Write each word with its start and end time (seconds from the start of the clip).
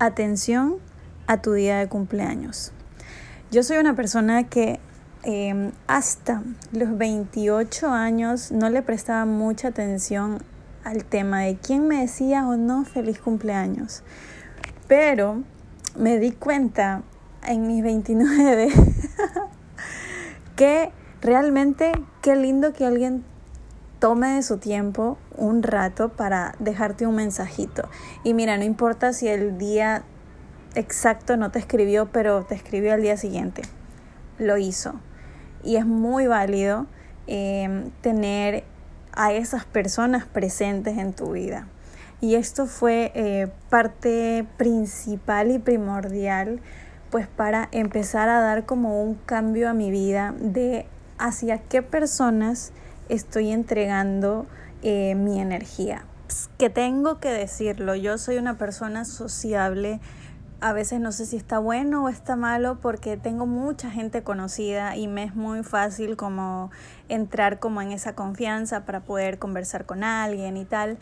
atención 0.00 0.78
a 1.28 1.40
tu 1.40 1.52
día 1.52 1.78
de 1.78 1.88
cumpleaños. 1.88 2.72
Yo 3.52 3.62
soy 3.62 3.76
una 3.76 3.94
persona 3.94 4.48
que 4.48 4.80
em, 5.22 5.70
hasta 5.86 6.42
los 6.72 6.96
28 6.96 7.88
años 7.88 8.50
no 8.50 8.70
le 8.70 8.82
prestaba 8.82 9.26
mucha 9.26 9.68
atención 9.68 10.42
al 10.82 11.04
tema 11.04 11.42
de 11.42 11.56
quién 11.56 11.86
me 11.86 12.00
decía 12.00 12.48
o 12.48 12.56
no 12.56 12.84
feliz 12.84 13.20
cumpleaños. 13.20 14.02
Pero 14.88 15.42
me 15.96 16.18
di 16.18 16.32
cuenta 16.32 17.02
en 17.46 17.66
mis 17.66 17.82
29 17.82 18.68
que 20.56 20.90
realmente 21.20 21.92
qué 22.22 22.36
lindo 22.36 22.72
que 22.72 22.86
alguien 22.86 23.24
tome 24.00 24.34
de 24.34 24.42
su 24.42 24.58
tiempo 24.58 25.18
un 25.36 25.62
rato 25.62 26.08
para 26.08 26.54
dejarte 26.58 27.06
un 27.06 27.14
mensajito. 27.14 27.88
Y 28.24 28.34
mira, 28.34 28.56
no 28.56 28.64
importa 28.64 29.12
si 29.12 29.28
el 29.28 29.58
día 29.58 30.02
exacto 30.74 31.36
no 31.36 31.50
te 31.50 31.58
escribió, 31.58 32.10
pero 32.10 32.44
te 32.44 32.54
escribió 32.54 32.94
al 32.94 33.02
día 33.02 33.16
siguiente. 33.16 33.62
Lo 34.38 34.56
hizo. 34.56 34.94
Y 35.62 35.76
es 35.76 35.86
muy 35.86 36.26
válido 36.26 36.86
em, 37.26 37.90
tener 38.00 38.64
a 39.12 39.32
esas 39.32 39.64
personas 39.64 40.24
presentes 40.24 40.98
en 40.98 41.12
tu 41.12 41.32
vida. 41.32 41.68
Y 42.20 42.34
esto 42.34 42.66
fue 42.66 43.12
eh, 43.14 43.48
parte 43.68 44.46
principal 44.56 45.50
y 45.50 45.58
primordial 45.58 46.60
pues 47.10 47.26
para 47.26 47.68
empezar 47.72 48.28
a 48.28 48.40
dar 48.40 48.66
como 48.66 49.02
un 49.02 49.14
cambio 49.14 49.68
a 49.68 49.74
mi 49.74 49.90
vida 49.90 50.34
de 50.38 50.86
hacia 51.18 51.58
qué 51.58 51.82
personas 51.82 52.72
estoy 53.10 53.50
entregando 53.50 54.46
eh, 54.82 55.14
mi 55.14 55.40
energía. 55.40 56.04
que 56.58 56.70
tengo 56.70 57.18
que 57.18 57.28
decirlo, 57.28 57.96
yo 57.96 58.16
soy 58.16 58.36
una 58.38 58.56
persona 58.56 59.04
sociable. 59.04 60.00
A 60.60 60.72
veces 60.72 61.00
no 61.00 61.10
sé 61.10 61.26
si 61.26 61.36
está 61.36 61.58
bueno 61.58 62.04
o 62.04 62.08
está 62.08 62.36
malo 62.36 62.78
porque 62.80 63.16
tengo 63.16 63.46
mucha 63.46 63.90
gente 63.90 64.22
conocida 64.22 64.96
y 64.96 65.08
me 65.08 65.24
es 65.24 65.34
muy 65.34 65.64
fácil 65.64 66.16
como 66.16 66.70
entrar 67.08 67.58
como 67.58 67.82
en 67.82 67.92
esa 67.92 68.14
confianza 68.14 68.84
para 68.84 69.00
poder 69.00 69.38
conversar 69.38 69.86
con 69.86 70.04
alguien 70.04 70.56
y 70.56 70.64
tal. 70.64 70.98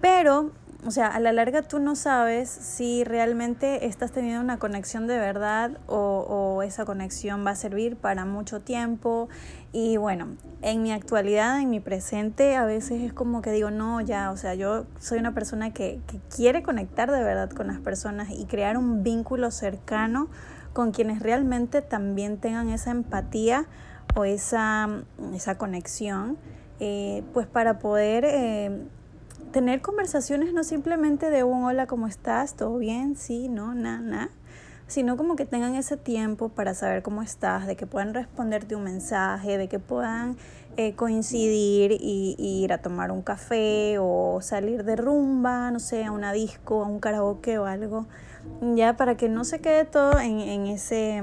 Pero 0.00 0.52
o 0.86 0.92
sea, 0.92 1.08
a 1.08 1.18
la 1.18 1.32
larga 1.32 1.62
tú 1.62 1.80
no 1.80 1.96
sabes 1.96 2.48
si 2.48 3.02
realmente 3.02 3.86
estás 3.86 4.12
teniendo 4.12 4.40
una 4.40 4.58
conexión 4.58 5.08
de 5.08 5.18
verdad 5.18 5.72
o, 5.88 6.62
esa 6.62 6.84
conexión 6.84 7.44
va 7.46 7.50
a 7.52 7.54
servir 7.56 7.96
para 7.96 8.24
mucho 8.24 8.60
tiempo. 8.60 9.28
Y 9.72 9.96
bueno, 9.96 10.28
en 10.62 10.82
mi 10.82 10.92
actualidad, 10.92 11.60
en 11.60 11.70
mi 11.70 11.80
presente, 11.80 12.56
a 12.56 12.64
veces 12.64 13.02
es 13.02 13.12
como 13.12 13.42
que 13.42 13.50
digo, 13.50 13.70
no, 13.70 14.00
ya, 14.00 14.30
o 14.30 14.36
sea, 14.36 14.54
yo 14.54 14.86
soy 14.98 15.18
una 15.18 15.34
persona 15.34 15.72
que, 15.72 16.00
que 16.06 16.20
quiere 16.34 16.62
conectar 16.62 17.10
de 17.10 17.22
verdad 17.22 17.50
con 17.50 17.66
las 17.66 17.80
personas 17.80 18.30
y 18.30 18.44
crear 18.46 18.76
un 18.76 19.02
vínculo 19.02 19.50
cercano 19.50 20.28
con 20.72 20.92
quienes 20.92 21.20
realmente 21.20 21.82
también 21.82 22.38
tengan 22.38 22.68
esa 22.68 22.92
empatía 22.92 23.66
o 24.14 24.24
esa, 24.24 24.88
esa 25.34 25.58
conexión, 25.58 26.38
eh, 26.78 27.24
pues 27.32 27.48
para 27.48 27.78
poder... 27.78 28.24
Eh, 28.24 28.86
tener 29.52 29.80
conversaciones 29.80 30.52
no 30.52 30.64
simplemente 30.64 31.30
de 31.30 31.44
un 31.44 31.64
hola, 31.64 31.86
¿cómo 31.86 32.06
estás? 32.06 32.54
¿Todo 32.54 32.78
bien? 32.78 33.16
Sí, 33.16 33.48
no, 33.48 33.74
nada, 33.74 34.00
nada. 34.00 34.28
Sino 34.86 35.16
como 35.16 35.36
que 35.36 35.44
tengan 35.44 35.74
ese 35.74 35.96
tiempo 35.96 36.48
para 36.48 36.74
saber 36.74 37.02
cómo 37.02 37.22
estás, 37.22 37.66
de 37.66 37.76
que 37.76 37.86
puedan 37.86 38.14
responderte 38.14 38.74
un 38.74 38.84
mensaje, 38.84 39.58
de 39.58 39.68
que 39.68 39.78
puedan 39.78 40.36
eh, 40.78 40.94
coincidir 40.94 41.92
y, 41.92 42.36
ir 42.38 42.72
a 42.72 42.78
tomar 42.78 43.10
un 43.10 43.20
café 43.20 43.96
o 43.98 44.40
salir 44.40 44.84
de 44.84 44.96
rumba, 44.96 45.70
no 45.70 45.78
sé, 45.78 46.04
a 46.04 46.12
una 46.12 46.32
disco, 46.32 46.82
a 46.82 46.86
un 46.86 47.00
karaoke 47.00 47.58
o 47.58 47.66
algo. 47.66 48.06
Ya 48.74 48.96
para 48.96 49.16
que 49.16 49.28
no 49.28 49.44
se 49.44 49.60
quede 49.60 49.84
todo 49.84 50.18
en, 50.20 50.40
en 50.40 50.66
ese 50.68 51.16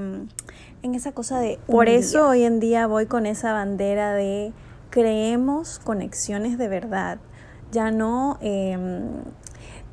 en 0.82 0.94
esa 0.94 1.12
cosa 1.12 1.40
de 1.40 1.58
por 1.66 1.88
eso 1.88 2.28
hoy 2.28 2.44
en 2.44 2.60
día 2.60 2.86
voy 2.86 3.06
con 3.06 3.26
esa 3.26 3.52
bandera 3.52 4.12
de 4.12 4.52
creemos 4.90 5.80
conexiones 5.80 6.58
de 6.58 6.68
verdad 6.68 7.18
ya 7.72 7.90
no 7.90 8.38
em, 8.40 9.22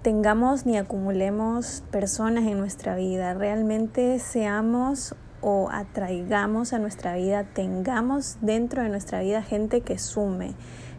tengamos 0.01 0.65
ni 0.65 0.77
acumulemos 0.77 1.83
personas 1.91 2.45
en 2.45 2.59
nuestra 2.59 2.95
vida, 2.95 3.33
realmente 3.33 4.19
seamos 4.19 5.15
o 5.41 5.69
atraigamos 5.71 6.73
a 6.73 6.79
nuestra 6.79 7.15
vida, 7.15 7.43
tengamos 7.43 8.37
dentro 8.41 8.81
de 8.81 8.89
nuestra 8.89 9.21
vida 9.21 9.41
gente 9.41 9.81
que 9.81 9.97
sume, 9.97 10.55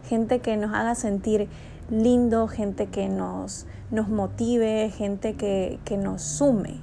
gente 0.07 0.39
que 0.39 0.55
nos 0.57 0.73
haga 0.73 0.95
sentir 0.95 1.49
lindo, 1.89 2.47
gente 2.47 2.87
que 2.87 3.09
nos, 3.09 3.65
nos 3.91 4.07
motive, 4.07 4.91
gente 4.95 5.35
que, 5.35 5.79
que 5.83 5.97
nos 5.97 6.21
sume. 6.21 6.81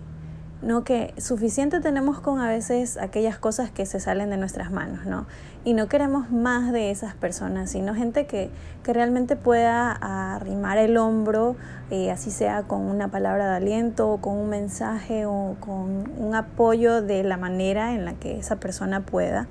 ¿No? 0.62 0.84
Que 0.84 1.12
suficiente 1.18 1.80
tenemos 1.80 2.20
con 2.20 2.40
a 2.40 2.48
veces 2.48 2.96
aquellas 2.96 3.36
cosas 3.36 3.70
que 3.70 3.84
se 3.84 3.98
salen 3.98 4.30
de 4.30 4.36
nuestras 4.36 4.70
manos, 4.70 5.04
¿no? 5.04 5.26
Y 5.64 5.74
no 5.74 5.88
queremos 5.88 6.30
más 6.30 6.72
de 6.72 6.90
esas 6.90 7.14
personas, 7.14 7.70
sino 7.70 7.94
gente 7.94 8.26
que, 8.26 8.50
que 8.82 8.92
realmente 8.92 9.36
pueda 9.36 9.90
arrimar 9.90 10.78
el 10.78 10.96
hombro, 10.96 11.56
eh, 11.90 12.10
así 12.10 12.30
sea 12.30 12.62
con 12.62 12.82
una 12.82 13.08
palabra 13.08 13.50
de 13.50 13.56
aliento, 13.56 14.10
o 14.10 14.20
con 14.20 14.36
un 14.38 14.48
mensaje 14.48 15.26
o 15.26 15.56
con 15.60 16.10
un 16.16 16.34
apoyo 16.34 17.02
de 17.02 17.24
la 17.24 17.36
manera 17.36 17.94
en 17.94 18.04
la 18.04 18.14
que 18.14 18.38
esa 18.38 18.56
persona 18.56 19.00
pueda. 19.00 19.48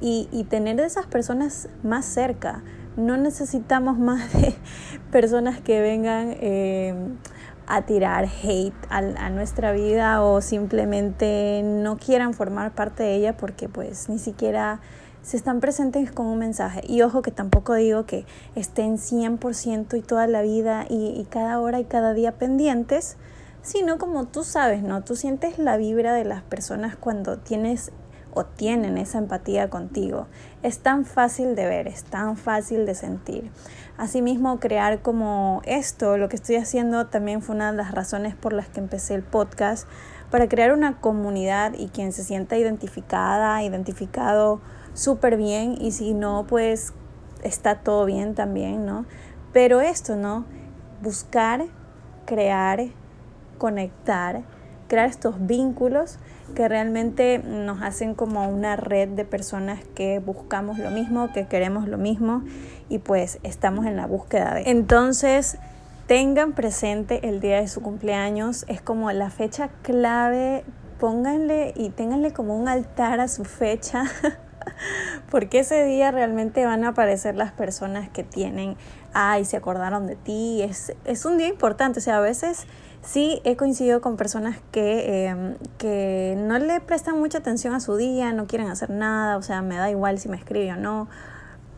Y, 0.00 0.28
y 0.32 0.44
tener 0.44 0.76
de 0.76 0.84
esas 0.84 1.06
personas 1.06 1.68
más 1.82 2.06
cerca. 2.06 2.62
No 2.96 3.16
necesitamos 3.16 3.98
más 4.00 4.32
de 4.32 4.54
personas 5.12 5.60
que 5.60 5.80
vengan... 5.80 6.34
Eh, 6.40 6.94
a 7.70 7.82
tirar 7.82 8.26
hate 8.42 8.74
a, 8.88 9.30
nuestra 9.30 9.72
vida 9.72 10.22
o 10.24 10.40
simplemente 10.40 11.62
no 11.64 11.98
quieran 11.98 12.34
formar 12.34 12.74
parte 12.74 13.04
de 13.04 13.14
ella 13.14 13.36
porque 13.36 13.68
pues 13.68 14.08
ni 14.08 14.18
siquiera 14.18 14.80
se 15.22 15.36
están 15.36 15.60
presentes 15.60 16.10
con 16.10 16.26
un 16.26 16.38
mensaje. 16.38 16.82
Y 16.88 17.02
ojo 17.02 17.22
que 17.22 17.30
tampoco 17.30 17.74
digo 17.74 18.06
que 18.06 18.26
estén 18.56 18.98
100% 18.98 19.96
y 19.96 20.02
toda 20.02 20.26
la 20.26 20.42
vida 20.42 20.84
y, 20.88 21.08
y, 21.08 21.26
cada 21.30 21.60
hora 21.60 21.78
y 21.78 21.84
cada 21.84 22.12
día 22.12 22.32
pendientes, 22.32 23.16
sino 23.62 23.98
como 23.98 24.24
tú 24.24 24.42
sabes, 24.42 24.82
¿no? 24.82 25.04
Tú 25.04 25.14
sientes 25.14 25.58
la 25.58 25.76
vibra 25.76 26.12
de 26.14 26.24
las 26.24 26.42
personas 26.42 26.96
cuando 26.96 27.38
tienes 27.38 27.92
o 28.32 28.44
tienen 28.44 28.98
esa 28.98 29.18
empatía 29.18 29.70
contigo. 29.70 30.26
Es 30.62 30.78
tan 30.80 31.04
fácil 31.04 31.54
de 31.54 31.66
ver, 31.66 31.88
es 31.88 32.04
tan 32.04 32.36
fácil 32.36 32.86
de 32.86 32.94
sentir. 32.94 33.50
Asimismo, 33.96 34.60
crear 34.60 35.02
como 35.02 35.62
esto, 35.64 36.16
lo 36.16 36.28
que 36.28 36.36
estoy 36.36 36.56
haciendo 36.56 37.06
también 37.08 37.42
fue 37.42 37.54
una 37.54 37.70
de 37.70 37.76
las 37.76 37.92
razones 37.92 38.34
por 38.34 38.52
las 38.52 38.68
que 38.68 38.80
empecé 38.80 39.14
el 39.14 39.22
podcast, 39.22 39.86
para 40.30 40.48
crear 40.48 40.72
una 40.72 41.00
comunidad 41.00 41.74
y 41.74 41.88
quien 41.88 42.12
se 42.12 42.22
sienta 42.22 42.56
identificada, 42.56 43.62
identificado 43.62 44.60
súper 44.94 45.36
bien 45.36 45.76
y 45.80 45.92
si 45.92 46.14
no, 46.14 46.46
pues 46.48 46.92
está 47.42 47.80
todo 47.80 48.04
bien 48.04 48.34
también, 48.34 48.86
¿no? 48.86 49.06
Pero 49.52 49.80
esto, 49.80 50.16
¿no? 50.16 50.44
Buscar, 51.02 51.66
crear, 52.26 52.86
conectar, 53.58 54.42
crear 54.90 55.08
estos 55.08 55.46
vínculos 55.46 56.18
que 56.56 56.68
realmente 56.68 57.38
nos 57.38 57.80
hacen 57.80 58.14
como 58.16 58.48
una 58.48 58.74
red 58.74 59.08
de 59.08 59.24
personas 59.24 59.78
que 59.94 60.18
buscamos 60.18 60.78
lo 60.78 60.90
mismo, 60.90 61.32
que 61.32 61.46
queremos 61.46 61.86
lo 61.86 61.96
mismo 61.96 62.42
y 62.88 62.98
pues 62.98 63.38
estamos 63.44 63.86
en 63.86 63.96
la 63.96 64.06
búsqueda 64.06 64.54
de. 64.54 64.68
Entonces, 64.68 65.58
tengan 66.08 66.54
presente 66.54 67.28
el 67.28 67.40
día 67.40 67.60
de 67.60 67.68
su 67.68 67.82
cumpleaños, 67.82 68.64
es 68.66 68.82
como 68.82 69.12
la 69.12 69.30
fecha 69.30 69.70
clave, 69.82 70.64
pónganle 70.98 71.72
y 71.76 71.90
ténganle 71.90 72.32
como 72.32 72.58
un 72.58 72.66
altar 72.66 73.20
a 73.20 73.28
su 73.28 73.44
fecha. 73.44 74.04
porque 75.30 75.60
ese 75.60 75.84
día 75.84 76.10
realmente 76.10 76.66
van 76.66 76.84
a 76.84 76.88
aparecer 76.88 77.36
las 77.36 77.52
personas 77.52 78.08
que 78.08 78.24
tienen, 78.24 78.76
ay, 79.12 79.44
se 79.44 79.56
acordaron 79.56 80.06
de 80.06 80.16
ti, 80.16 80.62
es, 80.62 80.92
es 81.04 81.24
un 81.24 81.38
día 81.38 81.48
importante, 81.48 82.00
o 82.00 82.02
sea, 82.02 82.18
a 82.18 82.20
veces 82.20 82.66
Sí, 83.02 83.40
he 83.44 83.56
coincidido 83.56 84.02
con 84.02 84.16
personas 84.16 84.58
que, 84.72 85.26
em, 85.26 85.56
que 85.78 86.36
no 86.38 86.58
le 86.58 86.80
prestan 86.80 87.18
mucha 87.18 87.38
atención 87.38 87.74
a 87.74 87.80
su 87.80 87.96
día, 87.96 88.32
no 88.32 88.46
quieren 88.46 88.68
hacer 88.68 88.90
nada, 88.90 89.38
o 89.38 89.42
sea, 89.42 89.62
me 89.62 89.76
da 89.76 89.90
igual 89.90 90.18
si 90.18 90.28
me 90.28 90.36
escribe 90.36 90.72
o 90.72 90.76
no. 90.76 91.08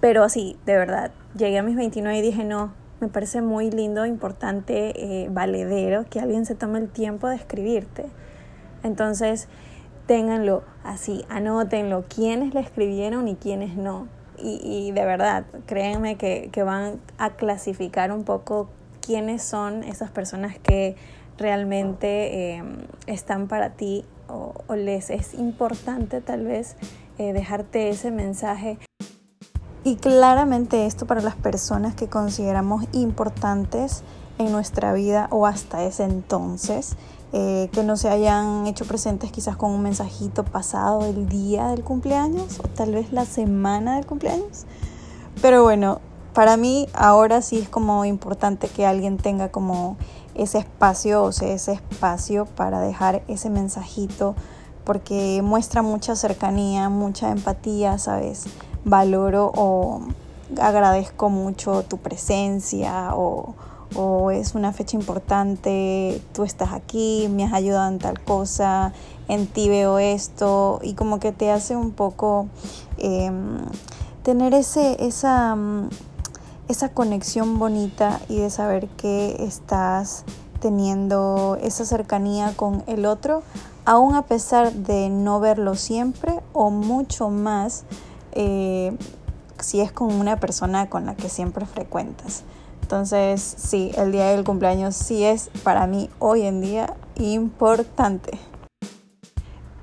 Pero 0.00 0.28
sí, 0.28 0.58
de 0.66 0.76
verdad, 0.76 1.12
llegué 1.36 1.58
a 1.58 1.62
mis 1.62 1.76
29 1.76 2.18
y 2.18 2.22
dije, 2.22 2.44
no, 2.44 2.72
me 3.00 3.06
parece 3.08 3.40
muy 3.40 3.70
lindo, 3.70 4.04
importante, 4.04 5.24
eh, 5.24 5.28
valedero 5.30 6.04
que 6.10 6.18
alguien 6.18 6.44
se 6.44 6.56
tome 6.56 6.80
el 6.80 6.88
tiempo 6.88 7.28
de 7.28 7.36
escribirte. 7.36 8.06
Entonces, 8.82 9.48
ténganlo 10.06 10.64
así, 10.82 11.24
anótenlo, 11.28 12.04
quiénes 12.08 12.52
le 12.52 12.60
escribieron 12.60 13.28
y 13.28 13.36
quiénes 13.36 13.76
no. 13.76 14.08
Y, 14.38 14.60
y 14.64 14.90
de 14.90 15.04
verdad, 15.04 15.44
créanme 15.66 16.16
que, 16.16 16.50
que 16.50 16.64
van 16.64 17.00
a 17.18 17.30
clasificar 17.30 18.10
un 18.10 18.24
poco 18.24 18.68
quiénes 19.04 19.42
son 19.42 19.84
esas 19.84 20.10
personas 20.10 20.58
que 20.58 20.96
realmente 21.38 22.54
em, 22.54 22.78
están 23.06 23.48
para 23.48 23.70
ti 23.70 24.04
o, 24.28 24.54
les 24.74 25.10
es 25.10 25.34
importante 25.34 26.20
tal 26.20 26.44
vez 26.44 26.76
eh, 27.18 27.32
dejarte 27.32 27.90
ese 27.90 28.10
mensaje. 28.10 28.78
Y 29.84 29.96
claramente 29.96 30.86
esto 30.86 31.06
para 31.06 31.20
las 31.20 31.34
personas 31.34 31.94
que 31.94 32.08
consideramos 32.08 32.84
importantes 32.92 34.02
en 34.38 34.52
nuestra 34.52 34.92
vida 34.92 35.28
o 35.30 35.46
hasta 35.46 35.84
ese 35.84 36.04
entonces, 36.04 36.96
eh, 37.32 37.68
que 37.72 37.82
no 37.82 37.96
se 37.96 38.08
hayan 38.08 38.66
hecho 38.66 38.84
presentes 38.84 39.32
quizás 39.32 39.56
con 39.56 39.72
un 39.72 39.82
mensajito 39.82 40.44
pasado 40.44 41.04
el 41.04 41.28
día 41.28 41.68
del 41.68 41.82
cumpleaños 41.82 42.60
o 42.60 42.68
tal 42.68 42.92
vez 42.92 43.12
la 43.12 43.24
semana 43.24 43.96
del 43.96 44.06
cumpleaños. 44.06 44.66
Pero 45.40 45.62
bueno, 45.62 46.00
para 46.34 46.56
mí 46.56 46.88
ahora 46.94 47.42
sí 47.42 47.58
es 47.58 47.68
como 47.68 48.04
importante 48.04 48.68
que 48.68 48.86
alguien 48.86 49.18
tenga 49.18 49.50
como 49.50 49.96
ese 50.34 50.58
espacio, 50.58 51.22
o 51.24 51.32
sea, 51.32 51.52
ese 51.52 51.72
espacio 51.72 52.46
para 52.46 52.80
dejar 52.80 53.22
ese 53.28 53.50
mensajito, 53.50 54.34
porque 54.84 55.42
muestra 55.42 55.82
mucha 55.82 56.16
cercanía, 56.16 56.88
mucha 56.88 57.30
empatía, 57.30 57.98
¿sabes? 57.98 58.44
Valoro 58.84 59.52
o 59.54 60.00
agradezco 60.60 61.28
mucho 61.28 61.84
tu 61.84 61.98
presencia 61.98 63.14
o, 63.14 63.54
o 63.94 64.30
es 64.30 64.54
una 64.54 64.72
fecha 64.72 64.96
importante, 64.96 66.20
tú 66.32 66.44
estás 66.44 66.72
aquí, 66.72 67.28
me 67.30 67.44
has 67.44 67.52
ayudado 67.52 67.90
en 67.90 67.98
tal 67.98 68.22
cosa, 68.22 68.92
en 69.28 69.46
ti 69.46 69.68
veo 69.68 69.98
esto, 69.98 70.80
y 70.82 70.94
como 70.94 71.20
que 71.20 71.32
te 71.32 71.50
hace 71.50 71.76
un 71.76 71.92
poco 71.92 72.48
em, 72.98 73.58
tener 74.22 74.54
ese, 74.54 75.04
esa 75.04 75.56
esa 76.72 76.88
conexión 76.88 77.58
bonita 77.58 78.20
y 78.28 78.38
de 78.38 78.50
saber 78.50 78.88
que 78.88 79.36
estás 79.44 80.24
teniendo 80.60 81.58
esa 81.62 81.84
cercanía 81.84 82.54
con 82.56 82.82
el 82.86 83.06
otro, 83.06 83.42
aún 83.84 84.14
a 84.14 84.22
pesar 84.22 84.72
de 84.72 85.08
no 85.08 85.38
verlo 85.38 85.74
siempre 85.74 86.40
o 86.52 86.70
mucho 86.70 87.28
más 87.30 87.84
eh, 88.32 88.96
si 89.60 89.80
es 89.80 89.92
con 89.92 90.12
una 90.14 90.40
persona 90.40 90.88
con 90.88 91.06
la 91.06 91.14
que 91.14 91.28
siempre 91.28 91.66
frecuentas. 91.66 92.42
Entonces, 92.80 93.40
sí, 93.42 93.92
el 93.96 94.12
día 94.12 94.28
del 94.28 94.44
cumpleaños 94.44 94.96
sí 94.96 95.24
es 95.24 95.50
para 95.62 95.86
mí 95.86 96.10
hoy 96.18 96.42
en 96.42 96.60
día 96.60 96.94
importante. 97.16 98.38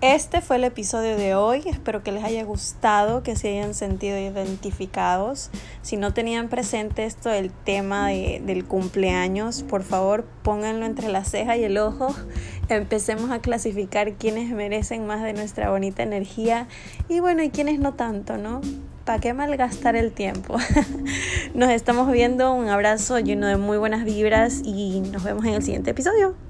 Este 0.01 0.40
fue 0.40 0.56
el 0.56 0.63
episodio 0.63 1.18
de 1.18 1.36
hoy, 1.36 1.62
espero 1.66 2.04
que 2.04 2.13
les 2.13 2.24
haya 2.24 2.46
gustado, 2.46 3.22
que 3.22 3.36
se 3.36 3.50
hayan 3.50 3.74
sentido 3.74 4.18
identificados. 4.18 5.51
Si 5.81 5.98
no 5.98 6.13
tenían 6.13 6.48
presente 6.48 7.04
esto 7.04 7.28
del 7.28 7.51
tema 7.51 8.07
del 8.07 8.63
cumpleaños, 8.63 9.63
por 9.63 9.84
favor 9.84 10.24
pónganlo 10.42 10.86
entre 10.86 11.10
la 11.10 11.25
ceja 11.25 11.57
y 11.57 11.66
el 11.66 11.78
ojo. 11.78 12.16
Empecemos 12.69 13.30
a 13.31 13.40
clasificar 13.40 14.13
quiénes 14.13 14.50
merecen 14.51 15.06
más 15.06 15.22
de 15.22 15.34
nuestra 15.34 15.69
bonita 15.69 16.02
energía 16.02 16.69
y 17.10 17.19
bueno, 17.19 17.44
y 17.44 17.50
quiénes 17.50 17.80
no 17.80 17.94
tanto, 17.95 18.38
¿no? 18.38 18.62
¿Para 19.04 19.19
qué 19.19 19.34
malgastar 19.34 19.98
el 19.98 20.13
tiempo? 20.13 20.56
nos 21.54 21.72
estamos 21.72 22.10
viendo, 22.10 22.54
un 22.54 22.69
abrazo 22.69 23.19
lleno 23.19 23.48
de 23.48 23.57
muy 23.57 23.78
buenas 23.78 24.06
vibras 24.06 24.62
y 24.63 25.02
nos 25.02 25.25
vemos 25.25 25.44
en 25.44 25.56
el 25.56 25.63
siguiente 25.63 25.92
episodio. 25.92 26.49